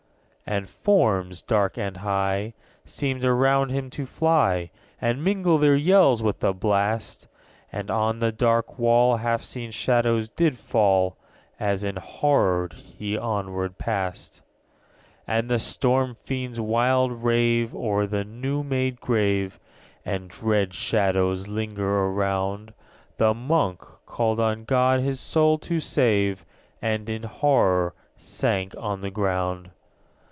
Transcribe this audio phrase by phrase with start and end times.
[0.47, 0.61] 12.
[0.63, 2.53] And forms, dark and high,
[2.85, 7.29] _65 Seemed around him to fly, And mingle their yells with the blast:
[7.71, 11.15] And on the dark wall Half seen shadows did fall,
[11.57, 14.41] As enhorrored he onward passed.
[15.25, 15.35] _70 13.
[15.37, 19.57] And the storm fiends wild rave O'er the new made grave,
[20.03, 22.73] And dread shadows linger around.
[23.15, 26.43] The Monk called on God his soul to save,
[26.81, 29.71] And, in horror, sank on the ground.